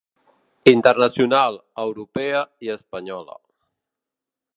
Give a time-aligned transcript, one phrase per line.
[0.69, 3.37] Internacional, Europea i Espanyola.